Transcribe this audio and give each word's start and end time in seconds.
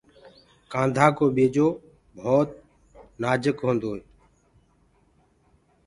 ڪآنڌآ 0.71 1.05
ڪو 1.17 1.25
ٻيجو 1.35 1.67
ڀوت 2.21 2.49
نآجُڪ 3.21 3.57
هوندو 3.65 3.89
هي۔ 3.95 4.01